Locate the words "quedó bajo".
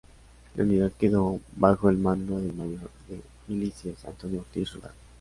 0.93-1.87